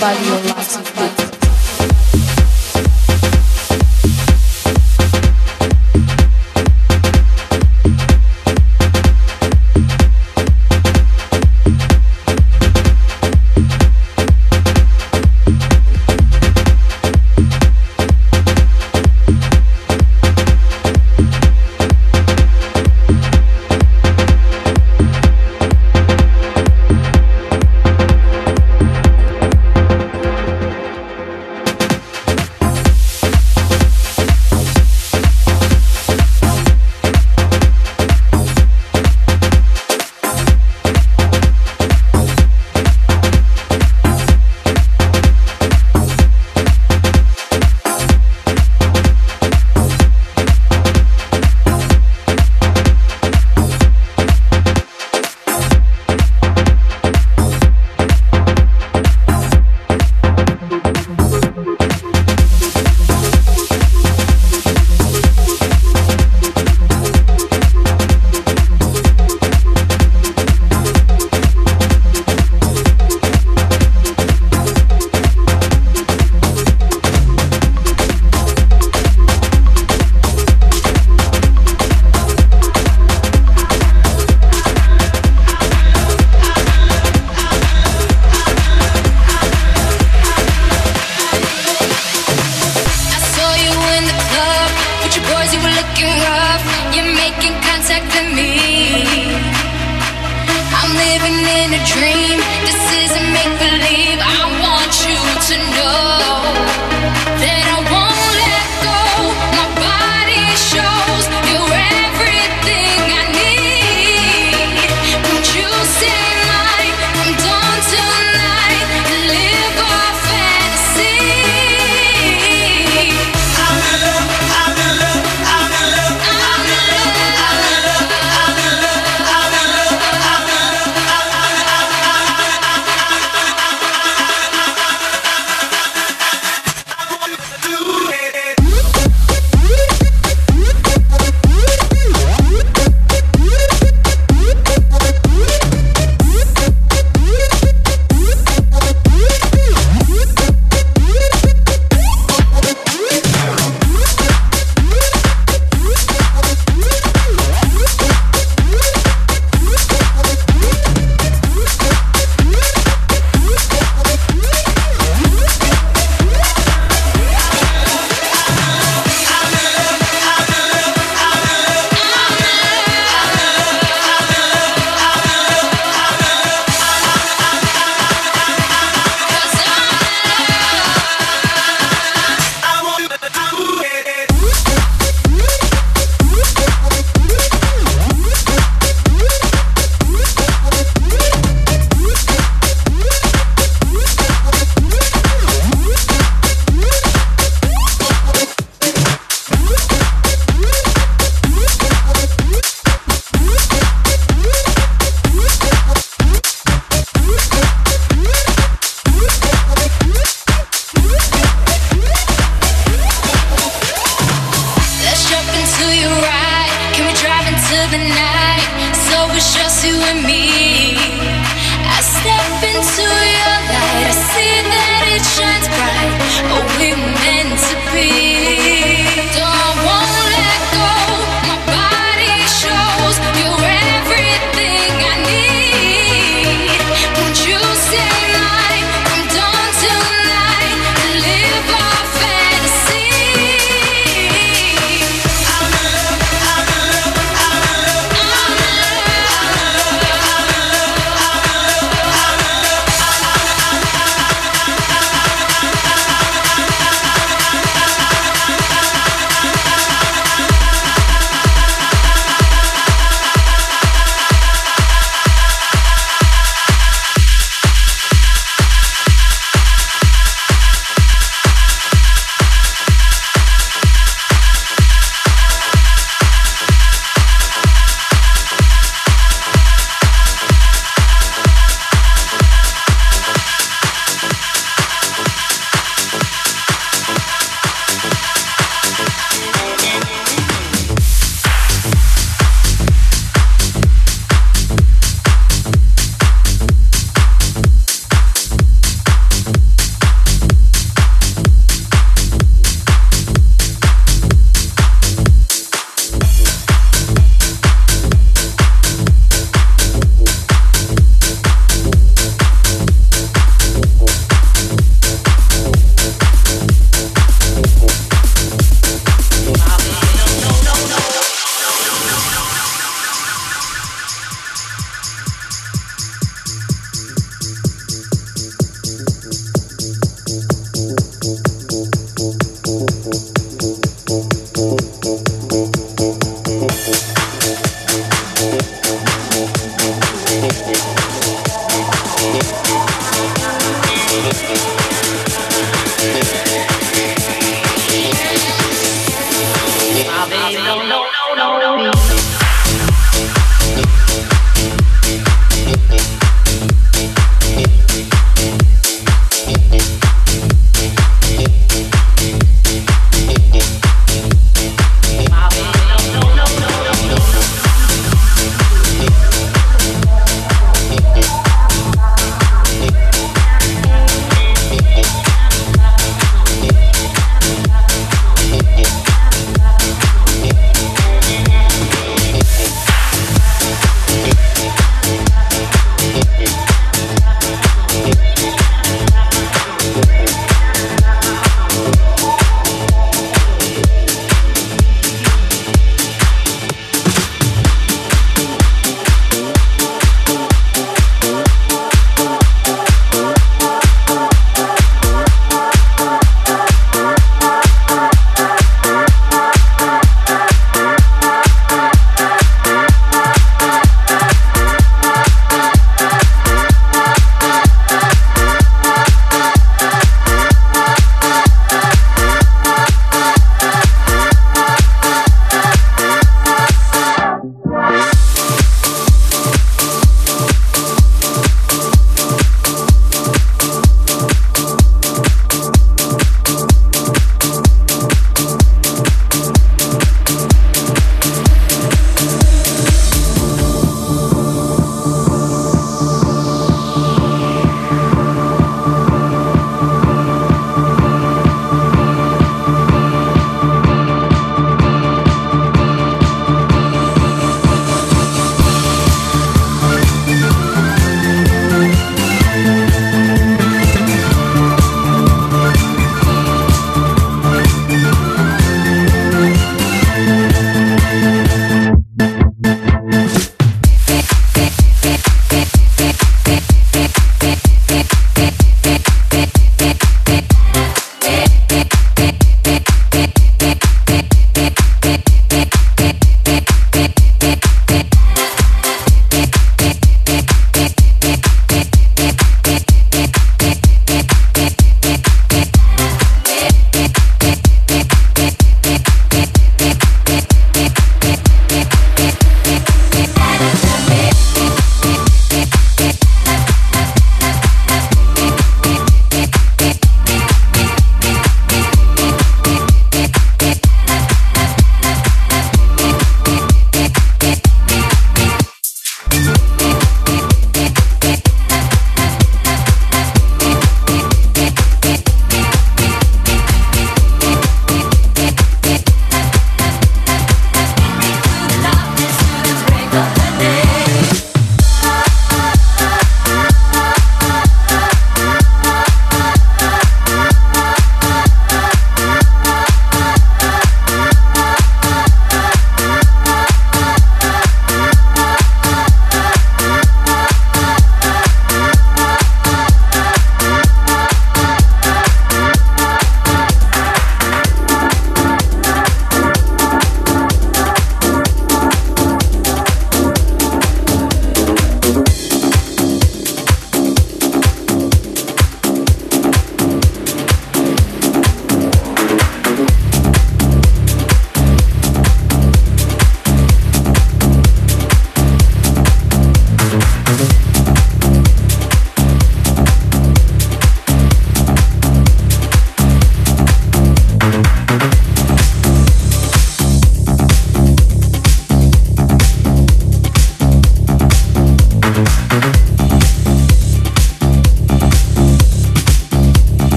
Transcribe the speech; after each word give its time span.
body, 0.00 0.24
your 0.26 0.40
lots 0.54 1.17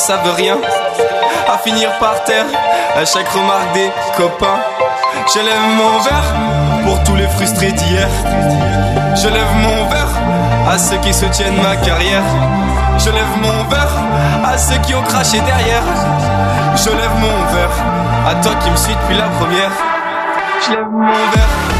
savent 0.00 0.34
rien. 0.34 0.56
À 1.52 1.58
finir 1.58 1.90
par 1.98 2.24
terre, 2.24 2.46
à 2.96 3.04
chaque 3.04 3.28
remarque 3.28 3.72
des 3.74 3.90
copains. 4.16 4.60
Je 5.32 5.40
lève 5.40 5.66
mon 5.76 5.98
verre 6.00 6.34
pour 6.84 7.02
tous 7.04 7.16
les 7.16 7.28
frustrés 7.28 7.72
d'hier. 7.72 8.08
Je 9.14 9.28
lève 9.28 9.54
mon 9.56 9.88
verre 9.90 10.14
à 10.72 10.78
ceux 10.78 10.96
qui 10.98 11.12
soutiennent 11.12 11.60
ma 11.62 11.76
carrière. 11.76 12.22
Je 12.98 13.10
lève 13.10 13.36
mon 13.42 13.64
verre 13.68 13.94
à 14.44 14.56
ceux 14.56 14.78
qui 14.78 14.94
ont 14.94 15.02
craché 15.02 15.38
derrière. 15.40 15.84
Je 16.76 16.90
lève 16.90 17.16
mon 17.18 17.54
verre 17.54 17.76
à 18.26 18.34
toi 18.36 18.52
qui 18.62 18.70
me 18.70 18.76
suis 18.76 18.94
depuis 18.94 19.18
la 19.18 19.28
première. 19.38 19.72
Je 20.64 20.70
lève 20.70 20.90
mon 20.90 21.06
verre. 21.08 21.79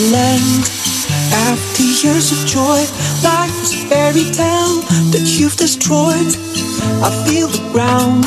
land. 0.00 0.64
After 1.48 1.82
years 1.82 2.32
of 2.32 2.46
joy, 2.46 2.80
life 3.24 3.54
is 3.62 3.72
a 3.72 3.88
fairy 3.88 4.24
tale 4.32 4.80
that 5.12 5.24
you've 5.38 5.56
destroyed. 5.56 6.36
I 7.02 7.10
feel 7.24 7.48
the 7.48 7.62
ground, 7.72 8.24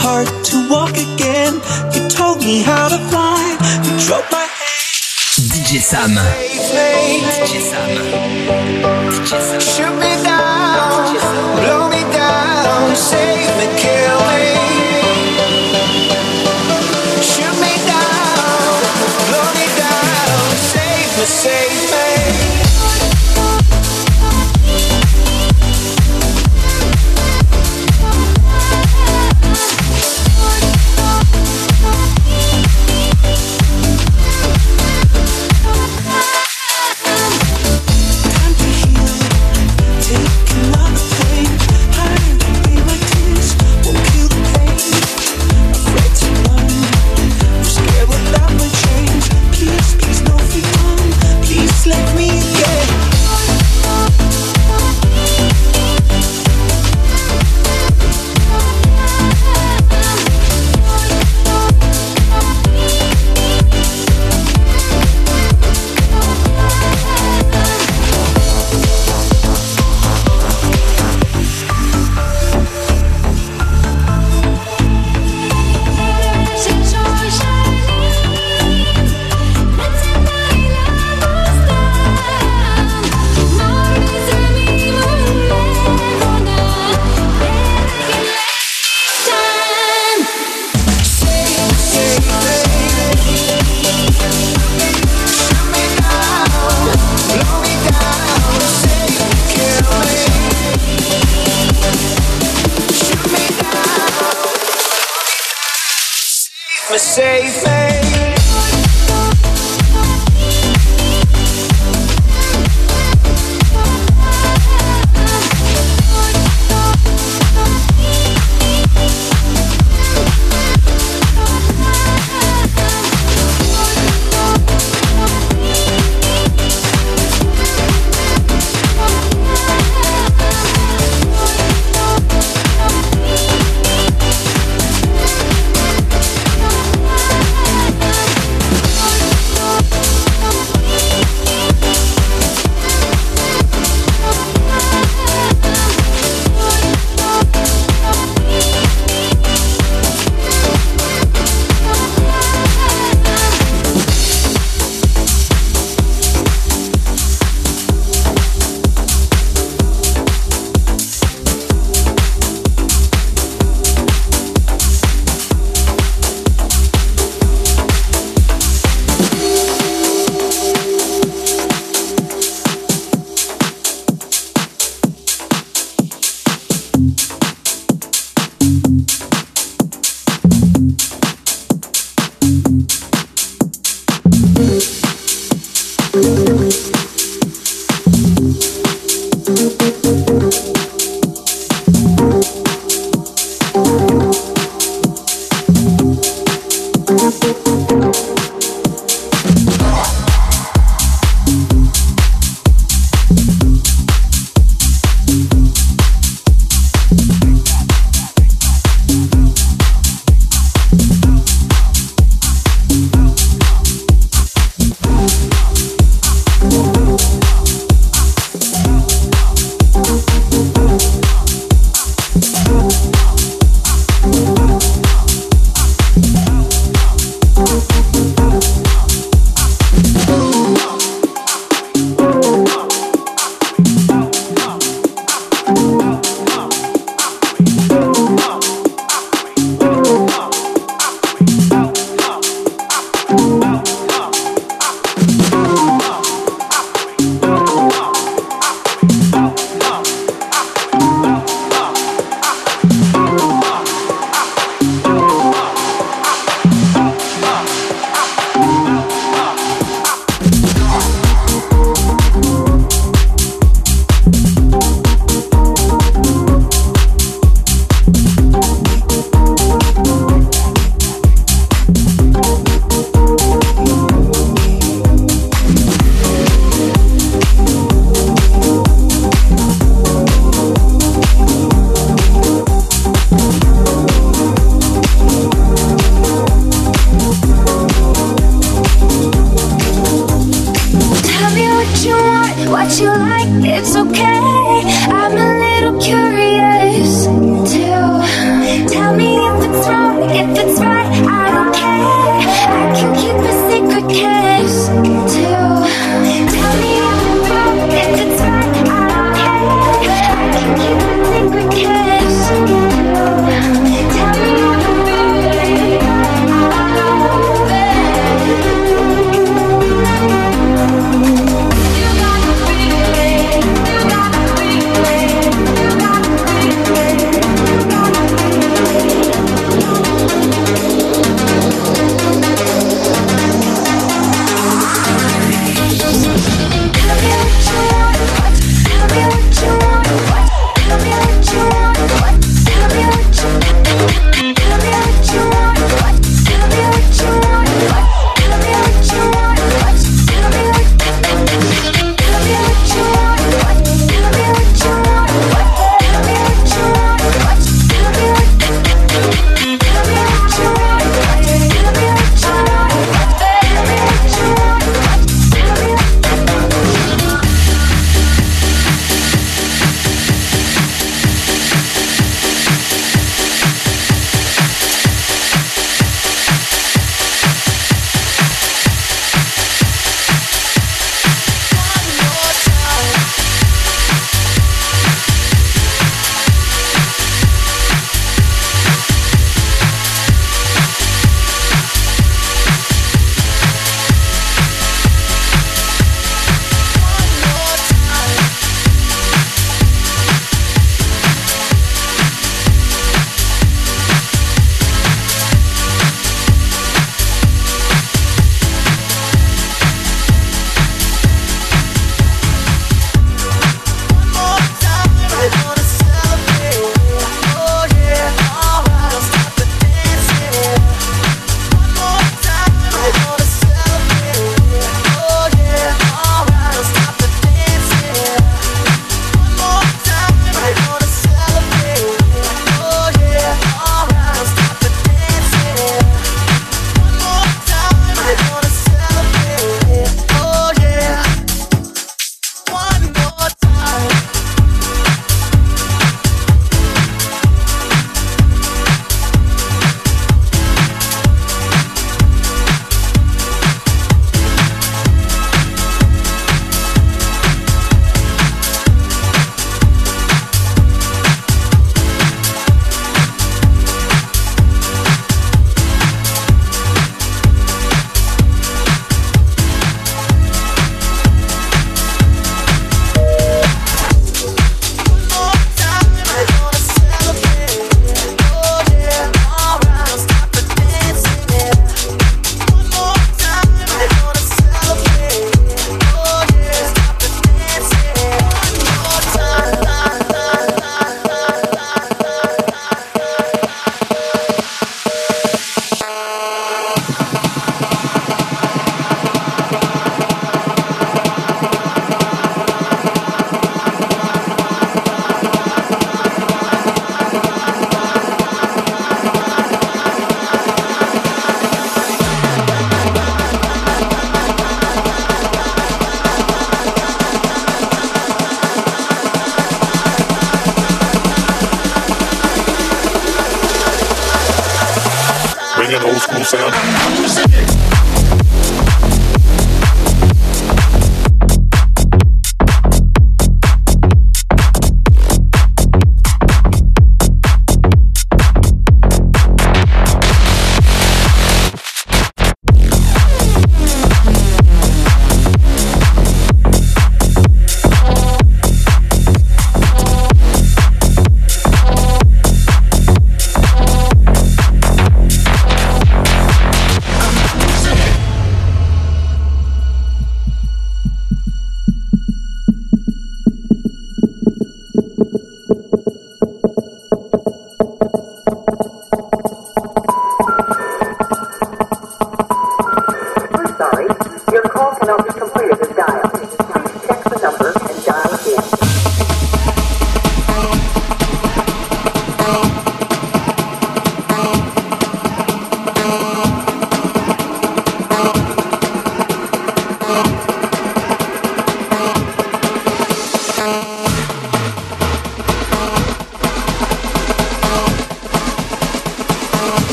hard 0.00 0.28
to 0.28 0.56
walk 0.68 0.96
again. 0.96 1.60
You 1.92 2.08
told 2.08 2.38
me 2.38 2.62
how 2.62 2.88
to 2.88 2.98
fly, 3.08 3.42
you 3.84 3.92
drove 4.06 4.24
my 4.32 4.44
hand. 4.44 5.50
DJ 5.52 5.80
Sam. 5.80 6.10
DJ 6.10 6.62
Sam. 6.72 7.28
DJ 7.40 7.54
Sam. 7.68 9.60
Shoot 9.60 9.94
me 10.00 10.12
down, 10.24 11.16
blow 11.60 11.88
me 11.88 12.02
down, 12.12 12.96
save 12.96 13.52
me, 13.58 13.66
kill 13.78 14.18
me. 14.32 14.73
say 21.26 21.83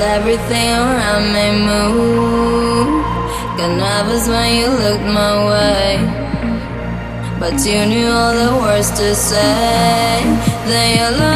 Everything 0.00 0.70
around 0.70 1.32
me 1.32 1.46
move. 1.66 3.04
Got 3.56 3.76
nervous 3.78 4.28
when 4.28 4.56
you 4.58 4.68
looked 4.68 5.04
my 5.04 5.34
way. 5.50 5.90
But 7.38 7.64
you 7.64 7.86
knew 7.86 8.08
all 8.08 8.34
the 8.34 8.52
words 8.60 8.90
to 8.98 9.14
say. 9.14 10.22
Then 10.66 10.88
you 10.98 11.08
looked 11.18 11.33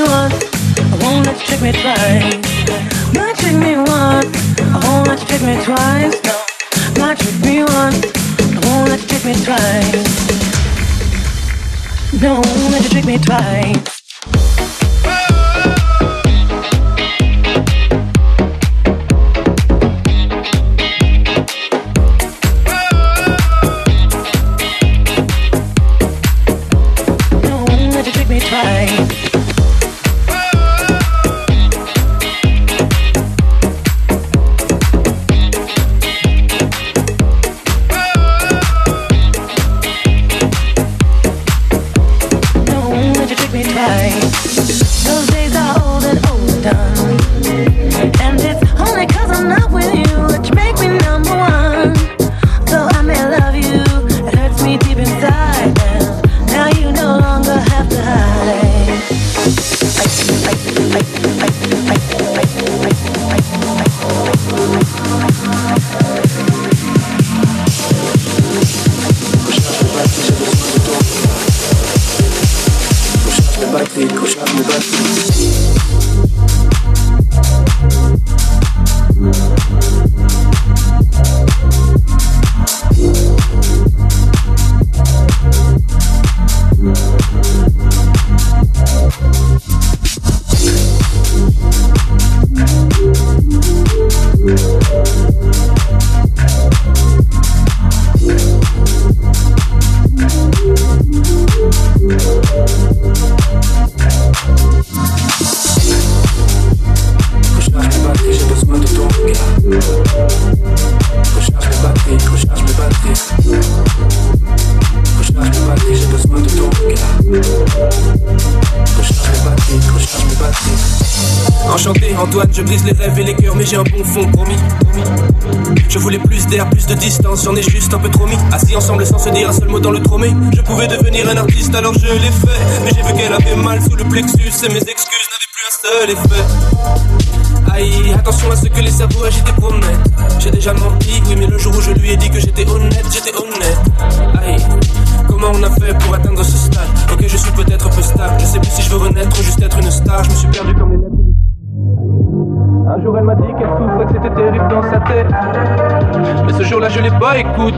me 0.00 0.08
once, 0.08 0.44
I 0.78 0.96
won't 1.02 1.26
let 1.26 1.36
you 1.40 1.46
trick 1.46 1.60
me 1.62 1.72
twice. 1.72 3.12
Not 3.12 3.36
trick 3.36 3.56
me 3.56 3.76
once, 3.76 4.32
I 4.60 4.78
won't 4.86 5.08
let 5.08 5.20
you 5.20 5.26
trick 5.26 5.42
me 5.42 5.54
twice. 5.64 6.16
No, 6.24 6.34
not 6.96 7.18
trick 7.18 7.40
me 7.44 7.64
once, 7.64 8.00
I 8.38 8.60
won't 8.66 8.88
let 8.88 9.00
you 9.02 9.08
trick 9.08 9.24
me 9.24 9.34
twice. 9.44 10.06
No, 12.22 12.34
won't 12.34 12.72
let 12.72 12.82
you 12.82 12.90
trick 12.90 13.04
me 13.04 13.18
twice. 13.18 13.99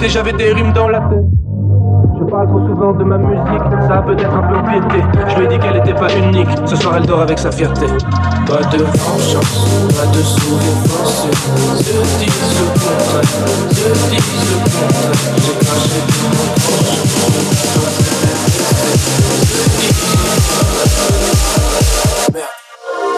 j'avais 0.09 0.33
des 0.33 0.53
rimes 0.53 0.73
dans 0.73 0.89
la 0.89 1.01
tête. 1.01 1.25
Je 2.19 2.25
parle 2.31 2.49
trop 2.49 2.67
souvent 2.67 2.93
de 2.93 3.05
ma 3.05 3.19
musique, 3.19 3.87
ça 3.87 3.99
a 3.99 4.03
peut-être 4.03 4.35
un 4.35 4.43
peu 4.43 4.63
piété. 4.69 5.05
Je 5.29 5.37
lui 5.39 5.45
ai 5.45 5.49
dit 5.49 5.59
qu'elle 5.59 5.77
était 5.77 5.95
pas 5.95 6.13
unique, 6.17 6.49
ce 6.67 6.77
soir 6.77 6.97
elle 6.97 7.07
dort 7.07 7.21
avec 7.21 7.39
sa 7.39 7.51
fierté. 7.51 7.87
Pas 8.47 8.63
de 8.77 8.83
vengeance, 8.83 9.69
pas 9.97 10.07
de 10.07 10.23
sourire 10.23 10.79
forcé. 10.87 11.29
Se 11.79 11.93
disent 12.19 12.59
le 12.59 12.67
contraire, 12.81 13.23
se 13.71 13.87
disent. 14.11 14.53
J'ai 15.37 15.57
craché 15.65 15.99
tout 16.09 16.29
mon 16.31 16.47
penchant. 16.55 17.09
Merde. 22.33 22.47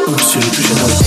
Oups, 0.08 0.32
j'ai 0.32 0.40
plus, 0.40 0.62
j'ai 0.62 1.03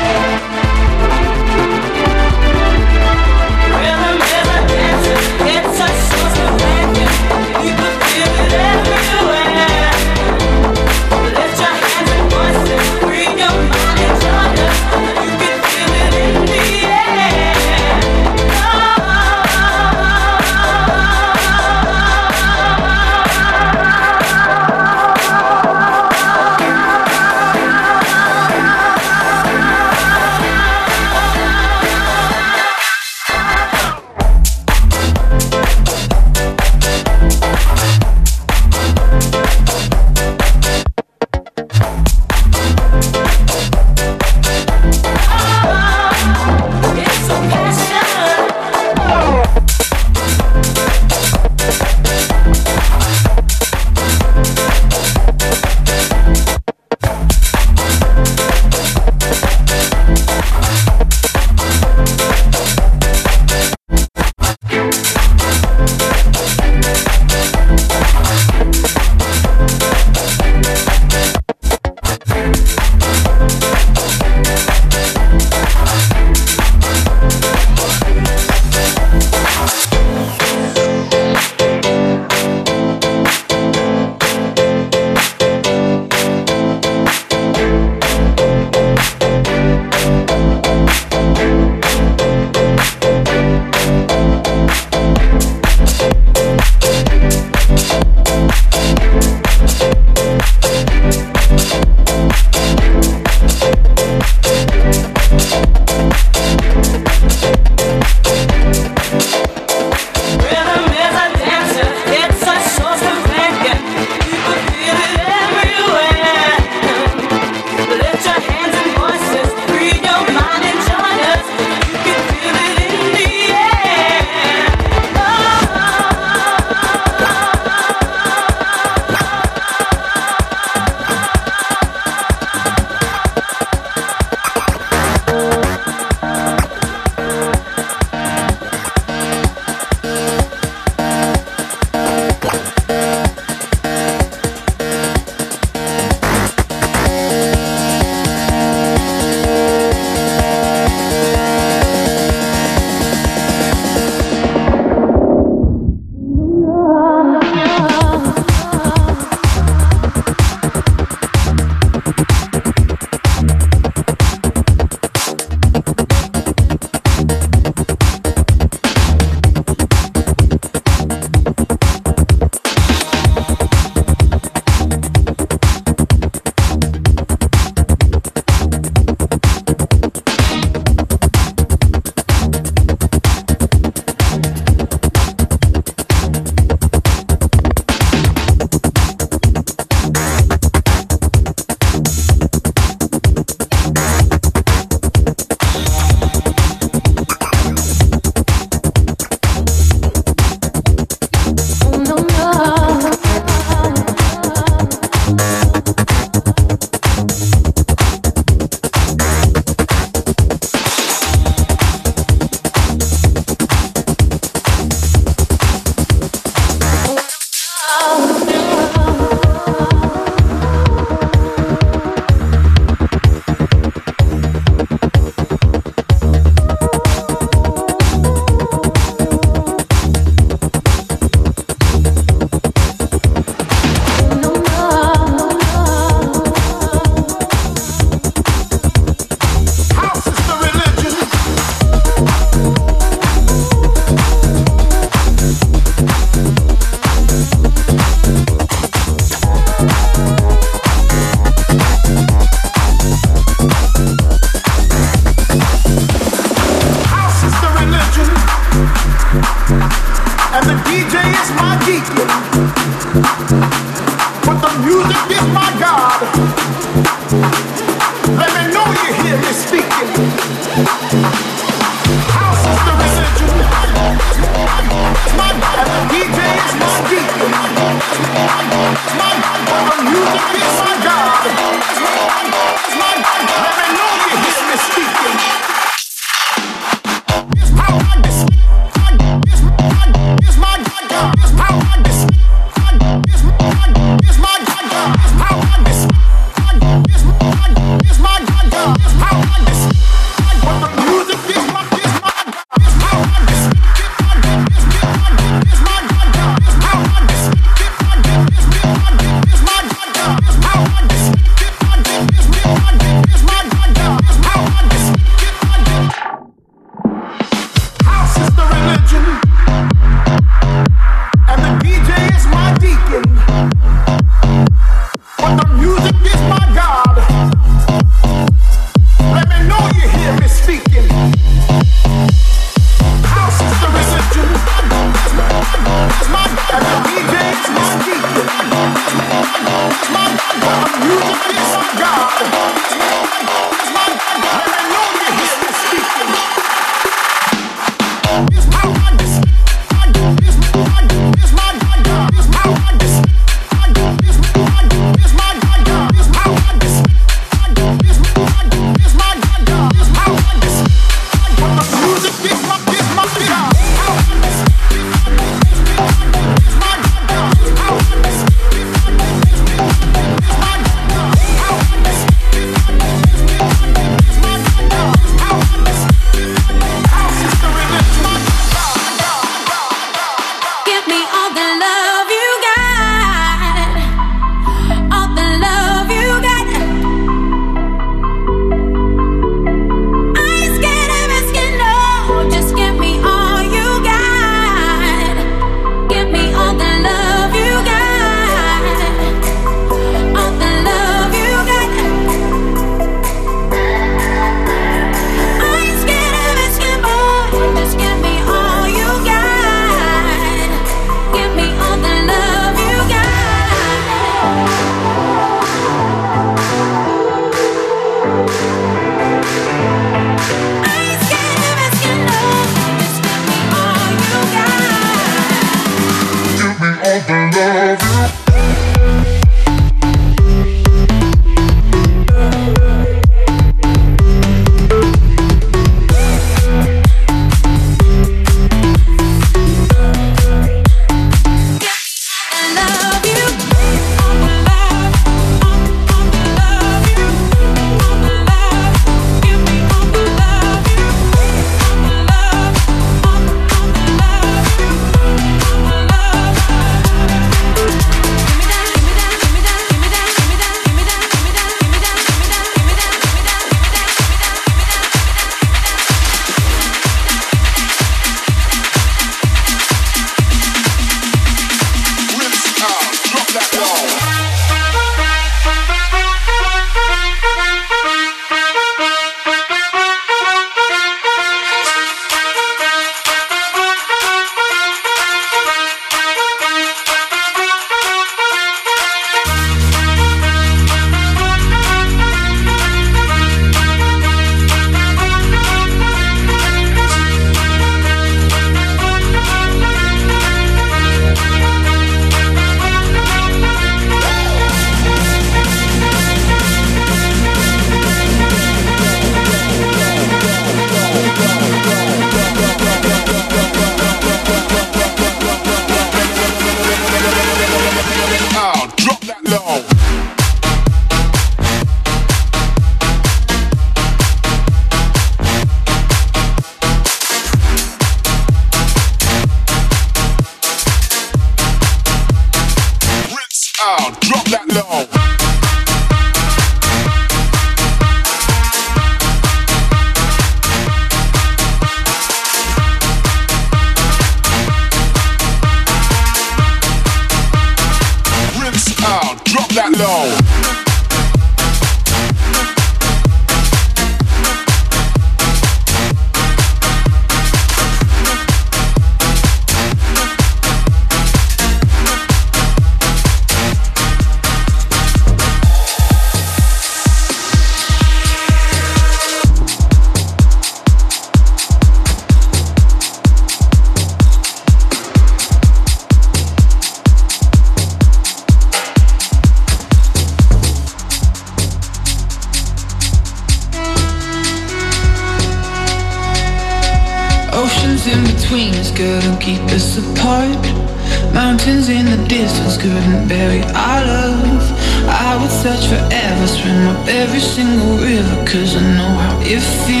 couldn't 592.81 593.27
bury 593.27 593.61
our 593.75 594.01
love. 594.03 594.63
I 595.07 595.37
would 595.39 595.51
search 595.51 595.85
forever, 595.85 596.47
swim 596.47 596.87
up 596.87 597.07
every 597.07 597.39
single 597.39 597.97
river 597.97 598.35
Cause 598.43 598.75
I 598.75 598.81
know 598.97 599.13
how 599.23 599.39
it 599.41 599.61
feels. 599.85 600.00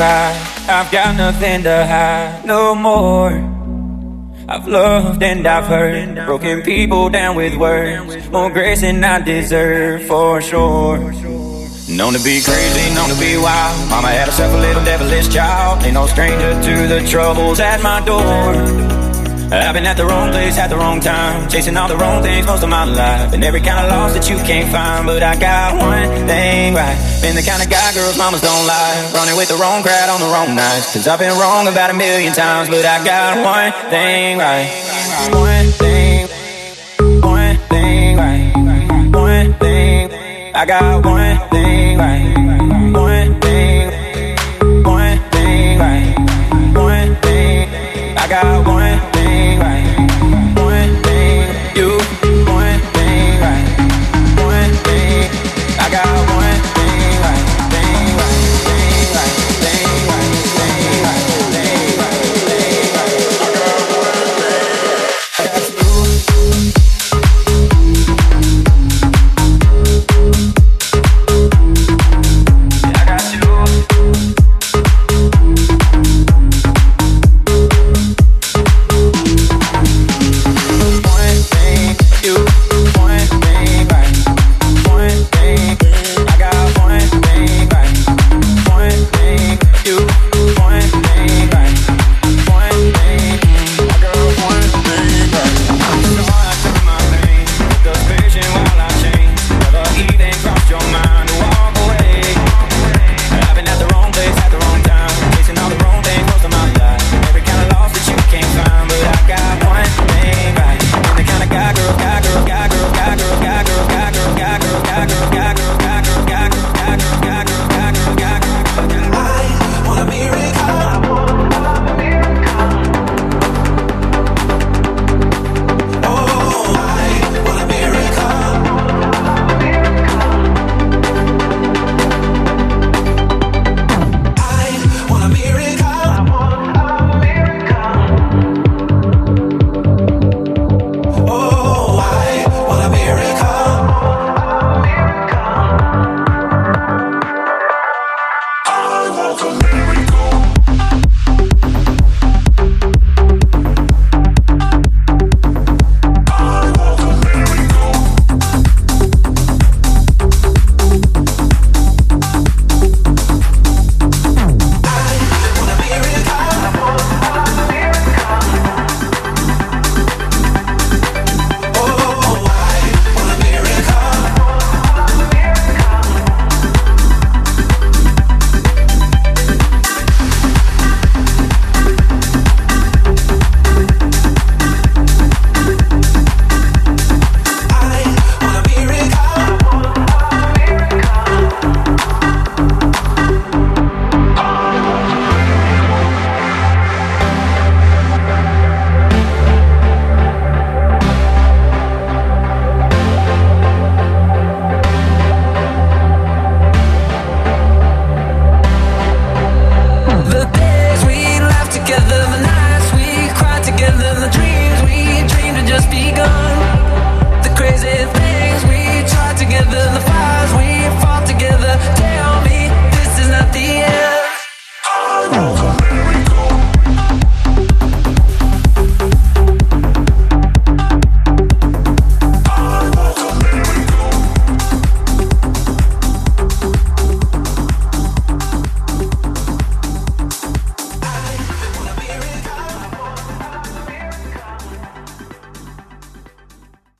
I've. 0.00 0.68
I've 0.68 0.92
got 0.92 1.16
nothing 1.16 1.62
to 1.64 1.86
hide 1.86 2.44
no 2.44 2.74
more. 2.74 3.32
I've 4.48 4.66
loved 4.66 5.22
and 5.22 5.46
I've 5.46 5.66
hurt, 5.66 6.26
broken 6.26 6.62
people 6.62 7.08
down 7.08 7.36
with 7.36 7.56
words. 7.56 8.30
More 8.30 8.50
grace 8.50 8.80
than 8.80 9.02
I 9.04 9.20
deserve, 9.20 10.02
for 10.06 10.40
sure. 10.40 10.98
Known 11.88 12.12
to 12.14 12.22
be 12.22 12.40
crazy, 12.40 12.94
known 12.94 13.08
to 13.08 13.18
be 13.18 13.36
wild. 13.36 13.90
Mama 13.90 14.08
had 14.08 14.26
herself 14.26 14.54
a 14.54 14.58
little 14.58 14.84
devilish 14.84 15.28
child. 15.28 15.82
Ain't 15.84 15.94
no 15.94 16.06
stranger 16.06 16.52
to 16.62 16.86
the 16.86 17.06
troubles 17.08 17.58
at 17.58 17.82
my 17.82 18.04
door. 18.04 18.99
I've 19.52 19.74
been 19.74 19.86
at 19.86 19.96
the 19.96 20.06
wrong 20.06 20.30
place 20.30 20.58
at 20.58 20.70
the 20.70 20.76
wrong 20.76 21.00
time, 21.00 21.48
chasing 21.48 21.76
all 21.76 21.88
the 21.88 21.96
wrong 21.96 22.22
things 22.22 22.46
most 22.46 22.62
of 22.62 22.68
my 22.70 22.84
life, 22.84 23.34
and 23.34 23.42
every 23.42 23.60
kind 23.60 23.84
of 23.84 23.90
loss 23.90 24.14
that 24.14 24.30
you 24.30 24.36
can't 24.46 24.70
find. 24.70 25.06
But 25.06 25.24
I 25.24 25.34
got 25.34 25.74
one 25.74 26.26
thing 26.26 26.74
right. 26.74 26.94
Been 27.20 27.34
the 27.34 27.42
kind 27.42 27.60
of 27.60 27.68
guy 27.68 27.92
girls 27.92 28.16
mamas 28.16 28.42
don't 28.42 28.66
lie, 28.66 29.10
running 29.12 29.36
with 29.36 29.48
the 29.48 29.56
wrong 29.56 29.82
crowd 29.82 30.08
on 30.08 30.20
the 30.20 30.30
wrong 30.30 30.54
nights. 30.54 30.94
Cause 30.94 31.08
I've 31.08 31.18
been 31.18 31.36
wrong 31.36 31.66
about 31.66 31.90
a 31.90 31.94
million 31.94 32.32
times, 32.32 32.68
but 32.68 32.84
I 32.84 33.02
got 33.02 33.42
one 33.42 33.90
thing 33.90 34.38
right. 34.38 34.70
One 35.34 35.66
thing, 35.82 36.28
one 37.20 37.56
thing 37.66 38.16
right. 38.16 38.54
One 39.10 39.52
thing, 39.54 40.10
I 40.54 40.64
got 40.64 41.04
one 41.04 41.29